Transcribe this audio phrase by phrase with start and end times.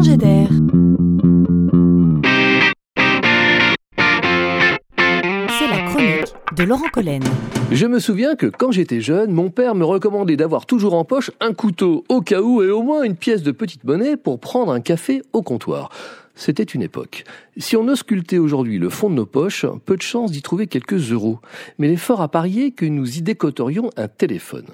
[0.00, 0.48] d'air.
[5.58, 7.22] C'est la chronique de Laurent Collen.
[7.70, 11.30] Je me souviens que quand j'étais jeune, mon père me recommandait d'avoir toujours en poche
[11.40, 14.72] un couteau au cas où et au moins une pièce de petite monnaie pour prendre
[14.72, 15.90] un café au comptoir.
[16.34, 17.24] C'était une époque.
[17.58, 21.12] Si on auscultait aujourd'hui le fond de nos poches, peu de chance d'y trouver quelques
[21.12, 21.38] euros.
[21.78, 24.66] Mais l'effort à parier que nous y décoterions un téléphone.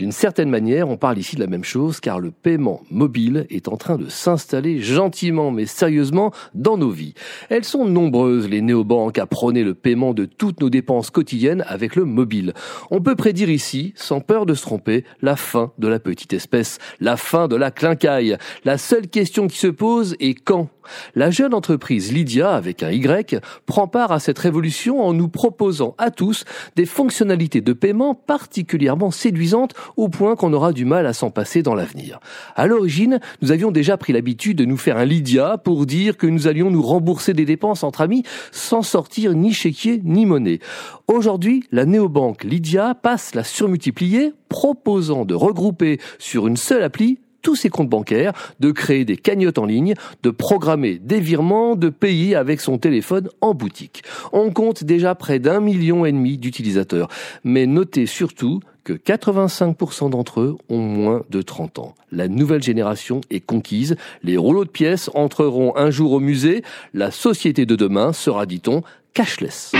[0.00, 3.68] D'une certaine manière, on parle ici de la même chose car le paiement mobile est
[3.68, 7.12] en train de s'installer gentiment mais sérieusement dans nos vies.
[7.50, 11.96] Elles sont nombreuses, les néobanques, à prôner le paiement de toutes nos dépenses quotidiennes avec
[11.96, 12.54] le mobile.
[12.90, 16.78] On peut prédire ici, sans peur de se tromper, la fin de la petite espèce,
[17.00, 18.38] la fin de la clincaille.
[18.64, 20.70] La seule question qui se pose est quand
[21.14, 25.94] la jeune entreprise Lydia, avec un Y, prend part à cette révolution en nous proposant
[25.98, 26.44] à tous
[26.76, 31.62] des fonctionnalités de paiement particulièrement séduisantes au point qu'on aura du mal à s'en passer
[31.62, 32.20] dans l'avenir.
[32.56, 36.26] À l'origine, nous avions déjà pris l'habitude de nous faire un Lydia pour dire que
[36.26, 40.60] nous allions nous rembourser des dépenses entre amis sans sortir ni chéquier ni monnaie.
[41.08, 47.56] Aujourd'hui, la néobanque Lydia passe la surmultiplier, proposant de regrouper sur une seule appli tous
[47.56, 52.34] ses comptes bancaires, de créer des cagnottes en ligne, de programmer des virements, de payer
[52.34, 54.02] avec son téléphone en boutique.
[54.32, 57.08] On compte déjà près d'un million et demi d'utilisateurs.
[57.44, 61.94] Mais notez surtout que 85% d'entre eux ont moins de 30 ans.
[62.12, 66.62] La nouvelle génération est conquise, les rouleaux de pièces entreront un jour au musée,
[66.94, 68.82] la société de demain sera, dit-on,
[69.14, 69.72] cashless.